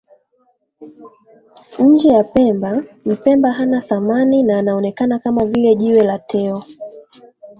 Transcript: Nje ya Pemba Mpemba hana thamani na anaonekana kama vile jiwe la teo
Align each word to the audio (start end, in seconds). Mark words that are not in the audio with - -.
Nje 1.79 2.09
ya 2.13 2.23
Pemba 2.23 2.83
Mpemba 3.05 3.51
hana 3.51 3.81
thamani 3.81 4.43
na 4.43 4.59
anaonekana 4.59 5.19
kama 5.19 5.45
vile 5.45 5.75
jiwe 5.75 6.03
la 6.03 6.19
teo 6.19 6.63